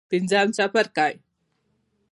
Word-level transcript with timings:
پنځم 0.09 0.47
څپرکی. 0.57 1.13